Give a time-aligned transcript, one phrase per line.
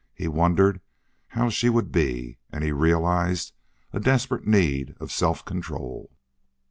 [0.15, 0.81] He wondered
[1.27, 3.53] how she would be, and he realized
[3.93, 6.09] a desperate need of self control.